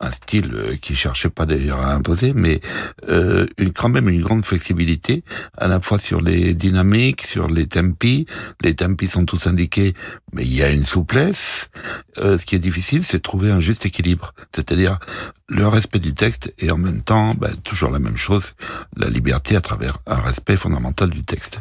un 0.00 0.10
style 0.10 0.50
euh, 0.54 0.76
qui 0.76 0.96
cherchait 0.96 1.30
pas 1.30 1.46
d'ailleurs 1.46 1.80
à 1.80 1.92
imposer, 1.92 2.32
mais 2.34 2.60
euh, 3.08 3.46
une, 3.58 3.72
quand 3.72 3.88
même 3.88 4.08
une 4.08 4.22
grande 4.22 4.44
flexibilité, 4.44 5.22
à 5.56 5.68
la 5.68 5.80
fois 5.80 5.98
sur 5.98 6.20
les 6.20 6.54
dynamiques, 6.54 7.26
sur 7.26 7.48
les 7.48 7.66
tempi. 7.66 8.26
Les 8.62 8.74
tempi 8.74 9.08
sont 9.08 9.26
tous 9.26 9.46
indiqués, 9.46 9.94
mais 10.32 10.42
il 10.42 10.54
y 10.54 10.62
a 10.62 10.70
une 10.70 10.86
souplesse. 10.86 11.68
Euh, 12.18 12.38
ce 12.38 12.46
qui 12.46 12.56
est 12.56 12.60
difficile, 12.60 13.04
c'est 13.04 13.20
trouver 13.20 13.50
un 13.50 13.60
juste 13.60 13.84
équilibre, 13.84 14.32
c'est-à-dire 14.54 14.98
le 15.48 15.66
respect 15.66 15.98
du 15.98 16.14
texte 16.14 16.54
et 16.58 16.70
en 16.70 16.78
même 16.78 17.02
temps, 17.02 17.34
ben, 17.34 17.54
toujours 17.62 17.90
la 17.90 17.98
même 17.98 18.16
chose, 18.16 18.54
la 18.96 19.08
liberté 19.08 19.56
à 19.56 19.60
travers 19.60 19.98
un 20.06 20.20
respect 20.20 20.56
fondamental 20.56 21.10
du 21.10 21.22
texte. 21.22 21.60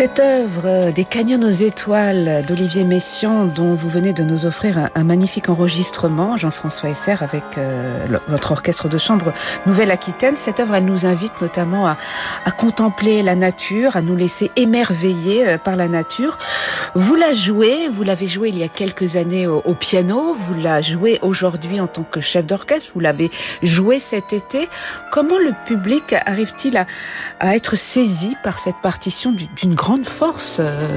Cette 0.00 0.18
œuvre 0.18 0.92
des 0.92 1.04
Canyons 1.04 1.42
aux 1.42 1.50
étoiles 1.50 2.42
d'Olivier 2.48 2.84
Messiaen, 2.84 3.44
dont 3.44 3.74
vous 3.74 3.90
venez 3.90 4.14
de 4.14 4.22
nous 4.22 4.46
offrir 4.46 4.88
un, 4.94 5.04
magnifique 5.04 5.50
enregistrement, 5.50 6.38
Jean-François 6.38 6.88
Esser, 6.88 7.16
avec 7.22 7.44
euh, 7.58 8.06
votre 8.26 8.52
orchestre 8.52 8.88
de 8.88 8.96
chambre 8.96 9.34
Nouvelle-Aquitaine, 9.66 10.36
cette 10.36 10.58
œuvre, 10.58 10.76
elle 10.76 10.86
nous 10.86 11.04
invite 11.04 11.42
notamment 11.42 11.86
à, 11.86 11.98
contempler 12.56 13.22
la 13.22 13.34
nature, 13.34 13.94
à 13.94 14.00
nous 14.00 14.16
laisser 14.16 14.50
émerveiller 14.56 15.46
euh, 15.46 15.58
par 15.58 15.76
la 15.76 15.86
nature. 15.86 16.38
Vous 16.94 17.14
la 17.14 17.34
jouez, 17.34 17.88
vous 17.88 18.02
l'avez 18.02 18.26
jouée 18.26 18.48
il 18.48 18.58
y 18.58 18.62
a 18.62 18.68
quelques 18.68 19.16
années 19.16 19.46
au, 19.46 19.74
piano, 19.74 20.32
vous 20.32 20.54
la 20.54 20.80
jouez 20.80 21.18
aujourd'hui 21.20 21.78
en 21.78 21.86
tant 21.86 22.04
que 22.04 22.22
chef 22.22 22.46
d'orchestre, 22.46 22.92
vous 22.94 23.00
l'avez 23.00 23.30
jouée 23.62 23.98
cet 23.98 24.32
été. 24.32 24.70
Comment 25.12 25.38
le 25.38 25.52
public 25.66 26.14
arrive-t-il 26.24 26.86
à 27.38 27.54
être 27.54 27.76
saisi 27.76 28.34
par 28.42 28.58
cette 28.58 28.78
partition 28.82 29.32
d'une 29.32 29.74
grande 29.74 29.89
force 29.98 30.58
euh. 30.60 30.88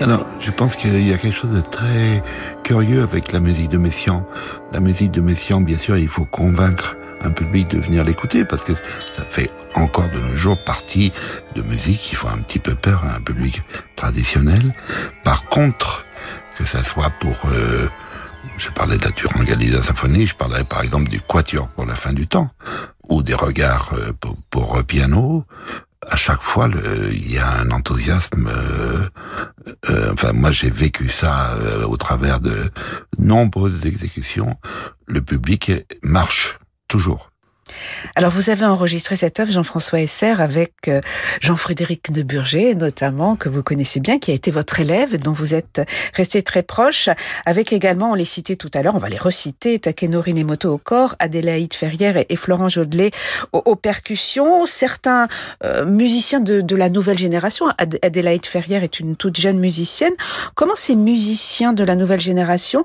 Alors, 0.00 0.26
je 0.40 0.50
pense 0.50 0.76
qu'il 0.76 1.06
y 1.06 1.12
a 1.12 1.18
quelque 1.18 1.34
chose 1.34 1.52
de 1.52 1.60
très 1.60 2.22
curieux 2.64 3.02
avec 3.02 3.32
la 3.32 3.40
musique 3.40 3.68
de 3.68 3.78
Messiaen. 3.78 4.24
La 4.72 4.80
musique 4.80 5.10
de 5.10 5.20
Messiaen, 5.20 5.60
bien 5.60 5.78
sûr, 5.78 5.96
il 5.96 6.08
faut 6.08 6.24
convaincre 6.24 6.96
un 7.22 7.30
public 7.30 7.68
de 7.68 7.78
venir 7.78 8.04
l'écouter 8.04 8.44
parce 8.44 8.64
que 8.64 8.74
ça 8.74 9.24
fait 9.28 9.50
encore 9.74 10.08
de 10.08 10.18
nos 10.18 10.36
jours 10.36 10.56
partie 10.64 11.12
de 11.54 11.62
musique 11.62 12.00
qui 12.00 12.14
font 12.14 12.28
un 12.28 12.38
petit 12.38 12.58
peu 12.58 12.74
peur 12.74 13.04
à 13.04 13.16
un 13.16 13.20
public 13.20 13.62
traditionnel. 13.94 14.74
Par 15.22 15.44
contre, 15.48 16.06
que 16.56 16.64
ça 16.64 16.82
soit 16.82 17.10
pour 17.20 17.36
euh, 17.52 17.88
je 18.56 18.70
parlais 18.70 18.96
de 18.96 19.04
la 19.04 19.10
Turangallie 19.10 19.70
de 19.70 19.76
la 19.76 19.82
symphonie, 19.82 20.26
je 20.26 20.34
parlerai 20.34 20.64
par 20.64 20.82
exemple 20.82 21.08
du 21.08 21.20
Quatuor 21.20 21.68
pour 21.68 21.86
la 21.86 21.94
fin 21.94 22.12
du 22.12 22.26
temps, 22.26 22.50
ou 23.08 23.22
des 23.22 23.34
regards 23.34 23.92
euh, 23.94 24.12
pour 24.50 24.82
piano, 24.84 25.44
à 26.08 26.16
chaque 26.16 26.40
fois, 26.40 26.68
il 27.12 27.30
y 27.30 27.38
a 27.38 27.60
un 27.60 27.70
enthousiasme. 27.70 28.48
Euh, 28.48 29.08
euh, 29.90 30.12
enfin, 30.12 30.32
moi, 30.32 30.50
j'ai 30.50 30.70
vécu 30.70 31.08
ça 31.08 31.52
euh, 31.52 31.84
au 31.84 31.96
travers 31.96 32.40
de 32.40 32.70
nombreuses 33.18 33.84
exécutions. 33.86 34.56
Le 35.06 35.20
public 35.20 35.72
marche 36.02 36.58
toujours. 36.88 37.29
Alors 38.14 38.30
vous 38.30 38.50
avez 38.50 38.64
enregistré 38.64 39.16
cette 39.16 39.40
œuvre, 39.40 39.52
Jean-François 39.52 40.00
Esser, 40.00 40.40
avec 40.40 40.72
euh, 40.88 41.00
Jean-Frédéric 41.40 42.12
de 42.12 42.22
Burger, 42.22 42.74
notamment, 42.74 43.36
que 43.36 43.48
vous 43.48 43.62
connaissez 43.62 44.00
bien, 44.00 44.18
qui 44.18 44.30
a 44.30 44.34
été 44.34 44.50
votre 44.50 44.80
élève, 44.80 45.20
dont 45.20 45.32
vous 45.32 45.54
êtes 45.54 45.82
resté 46.14 46.42
très 46.42 46.62
proche, 46.62 47.08
avec 47.46 47.72
également, 47.72 48.12
on 48.12 48.14
les 48.14 48.24
citait 48.24 48.56
tout 48.56 48.70
à 48.74 48.82
l'heure, 48.82 48.94
on 48.94 48.98
va 48.98 49.08
les 49.08 49.18
reciter, 49.18 49.78
Takenori 49.78 50.34
Nemoto 50.34 50.72
au 50.72 50.78
corps, 50.78 51.16
Adélaïde 51.18 51.74
Ferrière 51.74 52.22
et, 52.28 52.36
Florent 52.36 52.68
Jodelet 52.68 53.10
aux, 53.52 53.62
aux 53.64 53.76
percussions, 53.76 54.66
certains 54.66 55.28
euh, 55.64 55.84
musiciens 55.84 56.40
de, 56.40 56.60
de, 56.60 56.76
la 56.76 56.88
nouvelle 56.88 57.18
génération, 57.18 57.66
Adélaïde 57.78 58.46
Ferrière 58.46 58.82
est 58.82 59.00
une 59.00 59.16
toute 59.16 59.38
jeune 59.38 59.58
musicienne, 59.58 60.14
comment 60.54 60.76
ces 60.76 60.96
musiciens 60.96 61.72
de 61.72 61.84
la 61.84 61.94
nouvelle 61.94 62.20
génération 62.20 62.84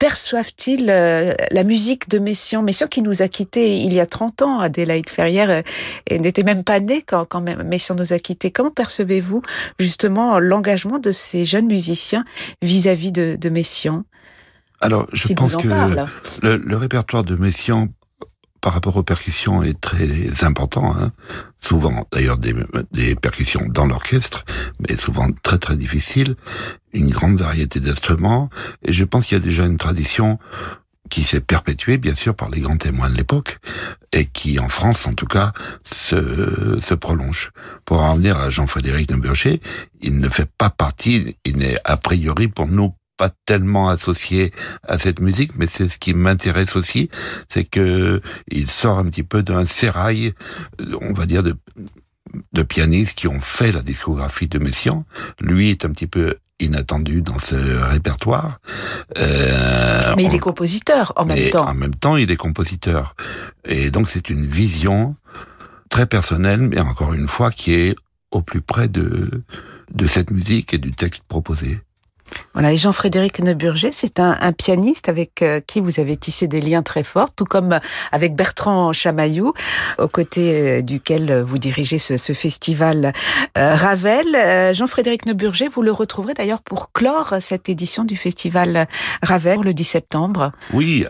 perçoivent-ils 0.00 0.90
euh, 0.90 1.34
la 1.52 1.62
musique 1.62 2.08
de 2.08 2.18
Messiaen? 2.18 2.62
Messiaen 2.62 2.88
qui 2.88 3.02
nous 3.02 3.22
a 3.22 3.28
quittés 3.28 3.78
il 3.82 3.92
y 3.92 4.00
a 4.00 4.06
30 4.06 4.42
ans, 4.42 4.58
Adélaïde 4.58 5.10
Ferrière 5.10 5.50
euh, 5.50 6.18
n'était 6.18 6.42
même 6.42 6.64
pas 6.64 6.80
née 6.80 7.02
quand, 7.02 7.26
quand 7.26 7.42
Messiaen 7.64 7.94
nous 7.94 8.12
a 8.12 8.18
quittés. 8.18 8.50
Comment 8.50 8.70
percevez-vous 8.70 9.42
justement 9.78 10.40
l'engagement 10.40 10.98
de 10.98 11.12
ces 11.12 11.44
jeunes 11.44 11.66
musiciens 11.66 12.24
vis-à-vis 12.62 13.10
-vis 13.10 13.12
de, 13.12 13.36
de 13.38 13.48
Messiaen? 13.50 14.04
Alors, 14.80 15.06
je 15.12 15.32
pense 15.34 15.56
que 15.56 15.68
le, 15.68 16.56
le, 16.56 16.76
répertoire 16.78 17.22
de 17.22 17.36
Messiaen 17.36 17.88
par 18.60 18.74
rapport 18.74 18.96
aux 18.96 19.02
percussions 19.02 19.62
est 19.62 19.80
très 19.80 20.44
important. 20.44 20.94
Hein. 20.96 21.12
Souvent, 21.60 22.06
d'ailleurs, 22.12 22.38
des, 22.38 23.14
percussions 23.14 23.66
dans 23.68 23.86
l'orchestre, 23.86 24.44
mais 24.80 24.96
souvent 24.96 25.28
très 25.42 25.58
très 25.58 25.76
difficiles. 25.76 26.36
Une 26.92 27.10
grande 27.10 27.38
variété 27.38 27.80
d'instruments. 27.80 28.50
Et 28.84 28.92
je 28.92 29.04
pense 29.04 29.26
qu'il 29.26 29.36
y 29.38 29.40
a 29.40 29.44
déjà 29.44 29.64
une 29.64 29.76
tradition 29.76 30.38
qui 31.10 31.24
s'est 31.24 31.40
perpétuée, 31.40 31.98
bien 31.98 32.14
sûr, 32.14 32.34
par 32.36 32.50
les 32.50 32.60
grands 32.60 32.76
témoins 32.76 33.10
de 33.10 33.16
l'époque, 33.16 33.58
et 34.12 34.26
qui, 34.26 34.60
en 34.60 34.68
France, 34.68 35.06
en 35.06 35.12
tout 35.12 35.26
cas, 35.26 35.52
se, 35.84 36.78
se 36.80 36.94
prolonge. 36.94 37.50
Pour 37.84 38.00
en 38.00 38.12
revenir 38.12 38.36
à 38.38 38.48
Jean-Frédéric 38.48 39.10
Neuberger, 39.10 39.60
il 40.00 40.18
ne 40.18 40.28
fait 40.28 40.48
pas 40.56 40.70
partie, 40.70 41.36
il 41.44 41.58
n'est 41.58 41.76
a 41.84 41.96
priori 41.96 42.46
pour 42.46 42.66
nous 42.66 42.94
pas 43.20 43.30
tellement 43.44 43.90
associé 43.90 44.50
à 44.88 44.98
cette 44.98 45.20
musique, 45.20 45.52
mais 45.58 45.66
c'est 45.66 45.90
ce 45.90 45.98
qui 45.98 46.14
m'intéresse 46.14 46.74
aussi, 46.74 47.10
c'est 47.50 47.64
que 47.64 48.22
il 48.48 48.70
sort 48.70 48.98
un 48.98 49.04
petit 49.04 49.24
peu 49.24 49.42
d'un 49.42 49.66
sérail, 49.66 50.32
on 51.02 51.12
va 51.12 51.26
dire, 51.26 51.42
de, 51.42 51.54
de 52.54 52.62
pianistes 52.62 53.18
qui 53.18 53.28
ont 53.28 53.40
fait 53.40 53.72
la 53.72 53.82
discographie 53.82 54.48
de 54.48 54.58
Messiaen. 54.58 55.04
Lui 55.38 55.68
est 55.68 55.84
un 55.84 55.90
petit 55.90 56.06
peu 56.06 56.36
inattendu 56.60 57.20
dans 57.20 57.38
ce 57.38 57.56
répertoire. 57.56 58.58
Euh, 59.18 60.14
mais 60.16 60.24
il 60.24 60.30
on... 60.30 60.34
est 60.36 60.38
compositeur 60.38 61.12
en 61.16 61.26
même 61.26 61.50
temps. 61.50 61.68
En 61.68 61.74
même 61.74 61.94
temps, 61.94 62.16
il 62.16 62.30
est 62.30 62.36
compositeur. 62.36 63.14
Et 63.66 63.90
donc 63.90 64.08
c'est 64.08 64.30
une 64.30 64.46
vision 64.46 65.14
très 65.90 66.06
personnelle, 66.06 66.60
mais 66.60 66.80
encore 66.80 67.12
une 67.12 67.28
fois, 67.28 67.50
qui 67.50 67.74
est 67.74 67.96
au 68.30 68.40
plus 68.40 68.62
près 68.62 68.88
de, 68.88 69.42
de 69.92 70.06
cette 70.06 70.30
musique 70.30 70.72
et 70.72 70.78
du 70.78 70.92
texte 70.92 71.24
proposé. 71.28 71.80
Voilà, 72.54 72.72
et 72.72 72.76
Jean-Frédéric 72.76 73.40
Neuburger, 73.40 73.90
c'est 73.92 74.20
un, 74.20 74.36
un, 74.40 74.52
pianiste 74.52 75.08
avec 75.08 75.42
euh, 75.42 75.60
qui 75.66 75.80
vous 75.80 76.00
avez 76.00 76.16
tissé 76.16 76.46
des 76.46 76.60
liens 76.60 76.82
très 76.82 77.02
forts, 77.02 77.32
tout 77.34 77.44
comme 77.44 77.78
avec 78.12 78.34
Bertrand 78.34 78.92
Chamaillou, 78.92 79.52
aux 79.98 80.08
côtés 80.08 80.78
euh, 80.78 80.82
duquel 80.82 81.42
vous 81.42 81.58
dirigez 81.58 81.98
ce, 81.98 82.32
festival 82.32 83.12
euh, 83.58 83.74
Ravel. 83.74 84.26
Euh, 84.34 84.74
Jean-Frédéric 84.74 85.26
Neuburger, 85.26 85.68
vous 85.68 85.82
le 85.82 85.92
retrouverez 85.92 86.34
d'ailleurs 86.34 86.62
pour 86.62 86.92
clore 86.92 87.34
cette 87.40 87.68
édition 87.68 88.04
du 88.04 88.16
festival 88.16 88.86
Ravel 89.22 89.60
le 89.60 89.74
10 89.74 89.84
septembre. 89.84 90.52
Oui, 90.72 91.04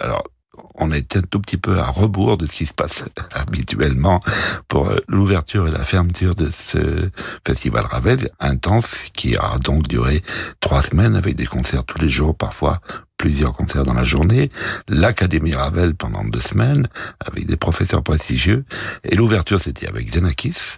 on 0.80 0.92
est 0.92 1.16
un 1.16 1.22
tout 1.22 1.40
petit 1.40 1.56
peu 1.56 1.78
à 1.78 1.86
rebours 1.86 2.36
de 2.36 2.46
ce 2.46 2.52
qui 2.52 2.66
se 2.66 2.72
passe 2.72 3.04
habituellement 3.34 4.20
pour 4.68 4.88
euh, 4.88 4.98
l'ouverture 5.08 5.68
et 5.68 5.70
la 5.70 5.84
fermeture 5.84 6.34
de 6.34 6.50
ce 6.50 7.10
festival 7.46 7.84
Ravel 7.84 8.30
intense 8.40 8.96
qui 9.12 9.36
a 9.36 9.58
donc 9.62 9.88
duré 9.88 10.22
trois 10.60 10.82
semaines 10.82 11.16
avec 11.16 11.36
des 11.36 11.46
concerts 11.46 11.84
tous 11.84 11.98
les 11.98 12.08
jours, 12.08 12.36
parfois 12.36 12.80
plusieurs 13.16 13.52
concerts 13.52 13.84
dans 13.84 13.94
la 13.94 14.04
journée, 14.04 14.48
l'Académie 14.88 15.54
Ravel 15.54 15.94
pendant 15.94 16.24
deux 16.24 16.40
semaines 16.40 16.88
avec 17.20 17.46
des 17.46 17.56
professeurs 17.56 18.02
prestigieux. 18.02 18.64
Et 19.04 19.14
l'ouverture 19.14 19.60
c'était 19.60 19.86
avec 19.86 20.12
Zenakis 20.12 20.76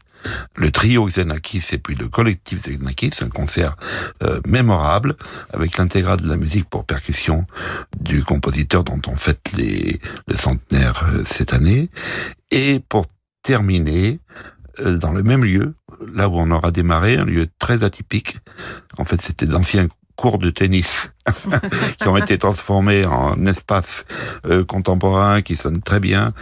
le 0.57 0.71
trio 0.71 1.07
Xenakis 1.07 1.69
et 1.73 1.79
puis 1.79 1.95
le 1.95 2.09
collectif 2.09 2.63
Xenakis, 2.63 3.23
un 3.23 3.29
concert 3.29 3.77
euh, 4.23 4.41
mémorable 4.47 5.17
avec 5.53 5.77
l'intégrale 5.79 6.21
de 6.21 6.29
la 6.29 6.37
musique 6.37 6.69
pour 6.69 6.85
percussion 6.85 7.47
du 8.01 8.25
compositeur 8.25 8.85
dont 8.85 9.01
on 9.07 9.17
fête 9.17 9.53
les, 9.57 10.01
le 10.29 10.37
centenaire 10.37 11.05
euh, 11.13 11.23
cette 11.25 11.53
année. 11.53 11.89
Et 12.51 12.81
pour 12.89 13.07
terminer, 13.43 14.21
euh, 14.81 14.97
dans 14.97 15.13
le 15.13 15.23
même 15.23 15.45
lieu, 15.45 15.75
là 16.15 16.29
où 16.29 16.35
on 16.37 16.51
aura 16.51 16.71
démarré, 16.71 17.17
un 17.17 17.25
lieu 17.25 17.47
très 17.59 17.85
atypique. 17.85 18.39
En 18.99 19.05
fait, 19.05 19.21
c'était 19.21 19.47
l'ancien 19.47 19.89
cours 20.23 20.39
de 20.39 20.51
tennis 20.51 21.13
qui 22.01 22.07
ont 22.07 22.17
été 22.17 22.39
transformés 22.39 23.05
en 23.05 23.45
espace 23.45 24.05
euh, 24.47 24.65
contemporain 24.65 25.43
qui 25.43 25.57
sonne 25.57 25.81
très 25.83 25.99
bien. 25.99 26.33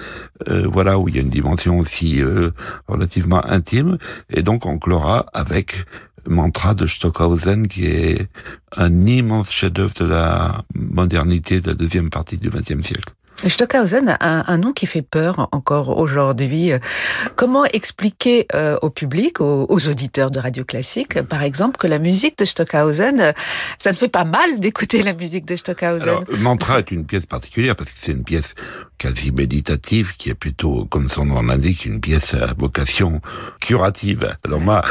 Euh, 0.49 0.69
voilà 0.71 0.99
où 0.99 1.09
il 1.09 1.16
y 1.16 1.19
a 1.19 1.23
une 1.23 1.31
dimension 1.31 1.79
aussi 1.79 2.23
euh, 2.23 2.51
relativement 2.88 3.43
intime. 3.47 3.97
Et 4.29 4.43
donc 4.43 4.66
on 4.66 4.79
clora 4.79 5.25
avec 5.33 5.87
Mantra 6.29 6.75
de 6.75 6.87
Stockhausen 6.87 7.69
qui 7.69 7.87
est 7.87 8.29
un 8.77 9.07
immense 9.07 9.51
chef-d'œuvre 9.51 9.95
de 9.99 10.05
la 10.05 10.62
modernité 10.75 11.62
de 11.62 11.69
la 11.69 11.75
deuxième 11.75 12.11
partie 12.11 12.37
du 12.37 12.51
XXe 12.51 12.87
siècle. 12.87 13.14
Stockhausen 13.48 14.16
a 14.20 14.53
un, 14.53 14.59
nom 14.59 14.72
qui 14.72 14.87
fait 14.87 15.03
peur 15.03 15.48
encore 15.53 15.96
aujourd'hui. 15.98 16.72
Comment 17.37 17.64
expliquer 17.64 18.46
euh, 18.55 18.76
au 18.83 18.90
public, 18.90 19.40
aux, 19.40 19.88
auditeurs 19.88 20.31
de 20.31 20.38
radio 20.38 20.64
classique, 20.64 21.22
par 21.22 21.42
exemple, 21.42 21.79
que 21.79 21.87
la 21.87 21.98
musique 21.98 22.37
de 22.38 22.44
Stockhausen, 22.44 23.33
ça 23.79 23.92
ne 23.92 23.96
fait 23.96 24.09
pas 24.09 24.24
mal 24.24 24.61
d'écouter 24.61 25.03
la 25.03 25.14
musique 25.14 25.46
de 25.46 25.57
Stockhausen? 25.57 26.03
Alors, 26.03 26.24
Mantra 26.38 26.81
est 26.81 26.90
une 26.90 27.07
pièce 27.07 27.26
particulière 27.26 27.76
parce 27.76 27.90
que 27.90 27.98
c'est 27.98 28.12
une 28.12 28.24
pièce 28.24 28.55
quasi 28.98 29.33
méditative 29.33 30.16
qui 30.16 30.29
est 30.29 30.35
plutôt, 30.35 30.85
comme 30.85 31.09
son 31.09 31.24
nom 31.24 31.40
l'indique, 31.40 31.87
une 31.87 32.00
pièce 32.00 32.35
à 32.35 32.53
vocation 32.59 33.22
curative. 33.61 34.37
Alors 34.44 34.61
moi, 34.61 34.85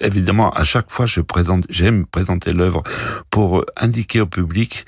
évidemment, 0.00 0.50
à 0.50 0.62
chaque 0.62 0.90
fois, 0.90 1.06
je 1.06 1.20
présente, 1.20 1.64
j'aime 1.68 2.06
présenter 2.06 2.52
l'œuvre 2.52 2.84
pour 3.30 3.64
indiquer 3.76 4.20
au 4.20 4.26
public 4.26 4.86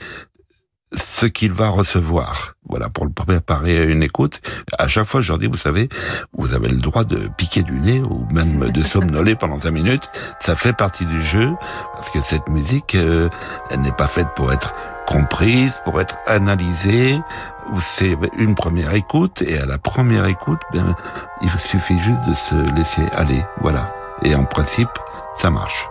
ce 0.93 1.27
qu'il 1.27 1.53
va 1.53 1.69
recevoir. 1.69 2.55
Voilà, 2.69 2.89
pour 2.89 3.05
le 3.05 3.13
préparer 3.13 3.81
à 3.81 3.85
une 3.85 4.03
écoute. 4.03 4.41
À 4.79 4.89
chaque 4.89 5.07
fois, 5.07 5.21
je 5.21 5.29
leur 5.29 5.39
dis, 5.39 5.47
vous 5.47 5.57
savez, 5.57 5.89
vous 6.33 6.55
avez 6.55 6.69
le 6.69 6.79
droit 6.79 7.05
de 7.05 7.29
piquer 7.37 7.63
du 7.63 7.73
nez 7.73 8.01
ou 8.01 8.27
même 8.33 8.71
de 8.71 8.83
somnoler 8.83 9.35
pendant 9.35 9.61
cinq 9.61 9.73
minutes. 9.73 10.11
Ça 10.41 10.57
fait 10.57 10.73
partie 10.73 11.07
du 11.07 11.23
jeu 11.23 11.51
parce 11.95 12.11
que 12.11 12.21
cette 12.21 12.49
musique, 12.49 12.95
euh, 12.95 13.29
elle 13.71 13.81
n'est 13.81 13.93
pas 13.93 14.07
faite 14.07 14.29
pour 14.37 14.53
être 14.53 14.75
comprise, 15.07 15.81
pour 15.85 16.01
être 16.01 16.17
analysée. 16.27 17.19
C'est 17.79 18.17
une 18.37 18.55
première 18.55 18.95
écoute 18.95 19.43
et 19.43 19.59
à 19.59 19.67
la 19.67 19.79
première 19.79 20.27
écoute, 20.27 20.61
bien, 20.73 20.97
il 21.43 21.51
suffit 21.59 21.99
juste 22.01 22.29
de 22.29 22.35
se 22.35 22.55
laisser 22.77 23.03
aller. 23.13 23.45
Voilà. 23.61 23.95
Et 24.23 24.35
en 24.35 24.45
principe, 24.45 24.91
ça 25.37 25.51
marche. 25.51 25.89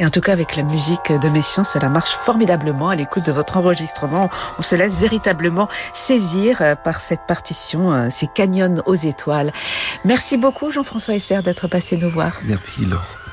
Et 0.00 0.06
en 0.06 0.08
tout 0.08 0.22
cas, 0.22 0.32
avec 0.32 0.56
la 0.56 0.62
musique 0.62 1.12
de 1.12 1.28
Messiaen, 1.28 1.62
cela 1.62 1.90
marche 1.90 2.12
formidablement 2.12 2.88
à 2.88 2.96
l'écoute 2.96 3.26
de 3.26 3.32
votre 3.32 3.58
enregistrement. 3.58 4.30
On 4.58 4.62
se 4.62 4.74
laisse 4.74 4.96
véritablement 4.96 5.68
saisir 5.92 6.62
euh, 6.62 6.74
par 6.74 7.02
cette 7.02 7.26
partition, 7.28 7.92
euh, 7.92 8.08
ces 8.10 8.26
canyons 8.26 8.82
aux 8.86 8.94
étoiles. 8.94 9.52
Merci 10.06 10.38
beaucoup, 10.38 10.70
Jean-François 10.70 11.16
Esser, 11.16 11.42
d'être 11.42 11.68
passé 11.68 11.98
nous 11.98 12.08
voir. 12.08 12.40
Merci, 12.44 12.86
Laure. 12.86 13.29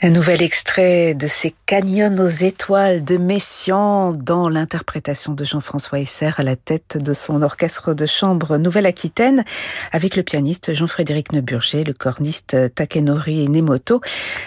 Un 0.00 0.10
nouvel 0.10 0.42
extrait 0.42 1.14
de 1.14 1.26
ces 1.26 1.52
canyons 1.66 2.14
aux 2.20 2.28
étoiles 2.28 3.02
de 3.02 3.16
Messian 3.16 4.12
dans 4.12 4.48
l'interprétation 4.48 5.32
de 5.32 5.42
Jean-François 5.42 5.98
Esser 5.98 6.30
à 6.36 6.44
la 6.44 6.54
tête 6.54 6.98
de 7.02 7.12
son 7.12 7.42
orchestre 7.42 7.94
de 7.94 8.06
chambre 8.06 8.58
Nouvelle-Aquitaine 8.58 9.44
avec 9.90 10.14
le 10.14 10.22
pianiste 10.22 10.72
Jean-Frédéric 10.72 11.32
Neuburger, 11.32 11.82
le 11.82 11.94
corniste 11.94 12.72
Takenori 12.76 13.48
Nemoto, 13.48 14.00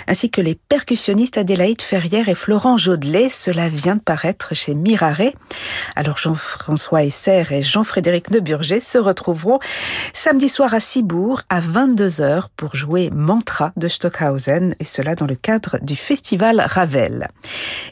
ainsi 0.07 0.31
que 0.31 0.39
les 0.39 0.55
percussionnistes 0.55 1.37
Adélaïde 1.37 1.81
Ferrière 1.81 2.29
et 2.29 2.35
Florent 2.35 2.77
Jaudelet. 2.77 3.27
Cela 3.27 3.67
vient 3.67 3.97
de 3.97 4.01
paraître 4.01 4.55
chez 4.55 4.73
Mirare. 4.73 5.33
Alors 5.97 6.17
Jean-François 6.17 7.03
Esser 7.03 7.43
et 7.51 7.61
Jean-Frédéric 7.61 8.31
Neuburger 8.31 8.79
se 8.79 8.97
retrouveront 8.97 9.59
samedi 10.13 10.47
soir 10.47 10.73
à 10.73 10.79
Cibourg 10.79 11.41
à 11.49 11.59
22h 11.59 12.45
pour 12.55 12.77
jouer 12.77 13.09
Mantra 13.13 13.73
de 13.75 13.89
Stockhausen 13.89 14.75
et 14.79 14.85
cela 14.85 15.15
dans 15.15 15.25
le 15.25 15.35
cadre 15.41 15.77
du 15.81 15.95
festival 15.95 16.63
Ravel. 16.65 17.27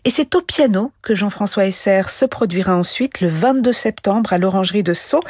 Et 0.09 0.11
c'est 0.11 0.33
au 0.33 0.41
piano 0.41 0.91
que 1.03 1.13
Jean-François 1.13 1.67
Esser 1.67 2.01
se 2.09 2.25
produira 2.25 2.75
ensuite 2.75 3.21
le 3.21 3.27
22 3.27 3.71
septembre 3.71 4.33
à 4.33 4.39
l'Orangerie 4.39 4.81
de 4.81 4.95
Sceaux, 4.95 5.21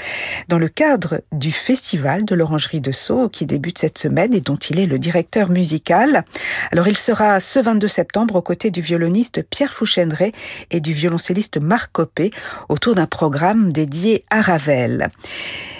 dans 0.48 0.58
le 0.58 0.70
cadre 0.70 1.20
du 1.34 1.52
festival 1.52 2.24
de 2.24 2.34
l'Orangerie 2.34 2.80
de 2.80 2.94
Sceaux 2.94 3.28
qui 3.28 3.46
débute 3.46 3.78
cette 3.78 3.98
semaine 3.98 4.34
et 4.34 4.40
dont 4.40 4.56
il 4.56 4.80
est 4.80 4.86
le 4.86 4.98
directeur 4.98 5.50
musical. 5.50 6.24
Alors 6.72 6.88
il 6.88 6.96
sera 6.96 7.42
ce 7.42 7.60
22 7.60 7.90
septembre 7.90 8.38
aux 8.38 8.42
côtés 8.42 8.72
du 8.72 8.80
violoniste 8.80 9.44
Pierre 9.50 9.74
Fouchendré 9.74 10.32
et 10.72 10.80
du 10.80 10.94
violoncelliste 10.94 11.58
Marc 11.58 11.92
Copé 11.92 12.32
autour 12.70 12.96
d'un 12.96 13.06
programme 13.06 13.74
dédié 13.74 14.24
à 14.30 14.40
Ravel. 14.40 15.10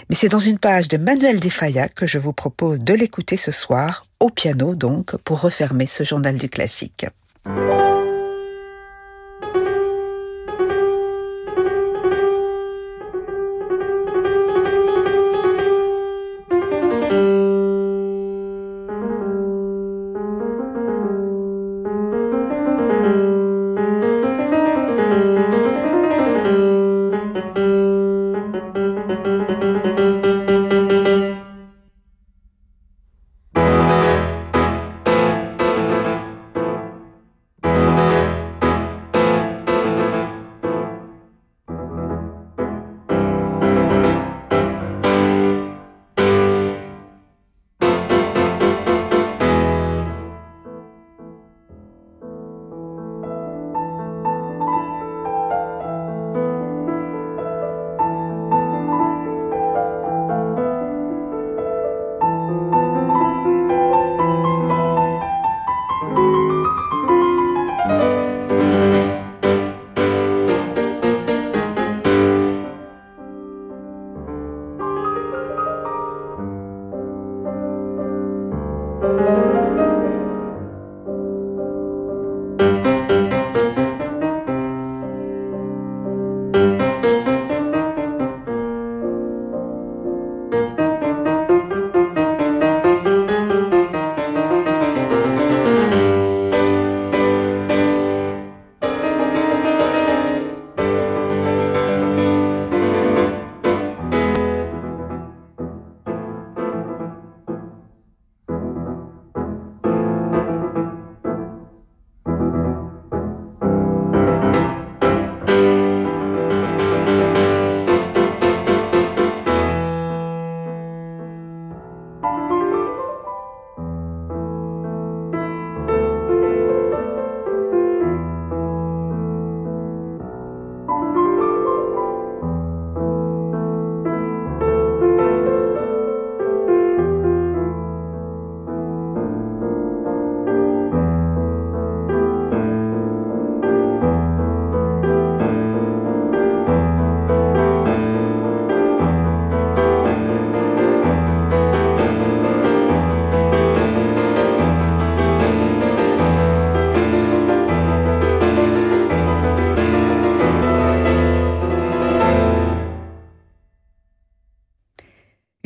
Mais 0.10 0.16
c'est 0.18 0.28
dans 0.28 0.40
une 0.40 0.60
page 0.60 0.90
de 0.90 0.98
Manuel 0.98 1.40
Defaya 1.40 1.88
que 1.88 2.06
je 2.06 2.18
vous 2.18 2.34
propose 2.34 2.80
de 2.80 2.96
l'écouter 2.96 3.38
ce 3.38 3.54
soir, 3.54 4.04
au 4.20 4.28
piano 4.28 4.76
donc, 4.76 5.16
pour 5.24 5.40
refermer 5.40 5.88
ce 5.88 6.04
journal 6.04 6.36
du 6.36 6.50
classique. 6.50 7.06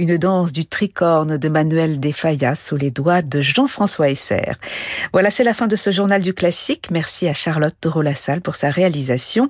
Une 0.04 0.18
danse 0.18 0.52
du 0.52 0.66
tricorne 0.66 1.38
de 1.38 1.48
Manuel 1.48 1.98
Desfayas 1.98 2.56
sous 2.56 2.76
les 2.76 2.92
doigts 2.92 3.22
de 3.22 3.40
Jean-François 3.40 4.10
Esser. 4.10 4.52
Voilà, 5.14 5.30
c'est 5.30 5.46
la 5.46 5.54
fin 5.54 5.68
de 5.68 5.78
ce 5.78 5.92
journal 5.92 6.22
du 6.22 6.34
classique. 6.34 6.90
Merci 6.92 7.30
à 7.30 7.34
Charlotte 7.34 7.74
Toro-Lassalle 7.80 8.42
pour 8.42 8.56
sa 8.56 8.70
réalisation. 8.70 9.48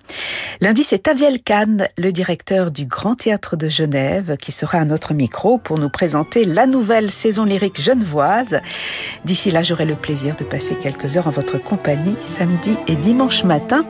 Lundi, 0.62 0.84
c'est 0.84 1.08
Aviel 1.08 1.42
Kahn, 1.42 1.88
le 1.98 2.12
directeur 2.12 2.70
du 2.70 2.86
Grand 2.86 3.16
Théâtre 3.16 3.58
de 3.58 3.68
Genève, 3.68 4.38
qui 4.40 4.52
sera 4.52 4.78
à 4.78 4.86
notre 4.86 5.16
micro 5.16 5.58
pour 5.58 5.80
nous 5.80 5.90
présenter 5.90 6.46
la 6.46 6.68
nouvelle 6.68 7.10
saison 7.10 7.46
lyrique 7.46 7.82
genevoise. 7.82 8.60
D'ici 9.26 9.50
là, 9.50 9.64
j'aurai 9.64 9.86
le 9.86 9.96
plaisir 9.96 10.36
de 10.36 10.44
passer 10.44 10.76
quelques 10.76 11.18
heures 11.18 11.28
en 11.28 11.32
votre 11.32 11.58
compagnie 11.58 12.16
samedi 12.22 12.78
et 12.88 12.96
dimanche 12.96 13.44
matin. 13.44 13.82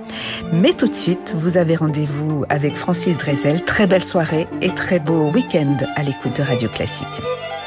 Mais 0.54 0.72
tout 0.72 0.88
de 0.88 0.96
suite, 0.96 1.34
vous 1.36 1.58
avez 1.58 1.76
rendez-vous 1.76 2.46
avec 2.48 2.78
Francis 2.78 3.18
Drezel. 3.18 3.66
Très 3.66 3.86
belle 3.86 4.04
soirée 4.04 4.48
et 4.62 4.74
très 4.74 5.02
beau 5.02 5.30
week-end 5.30 5.76
à 5.98 6.04
l'écoute 6.04 6.38
de 6.38 6.53
Radio 6.54 6.70
Classique. 6.70 7.63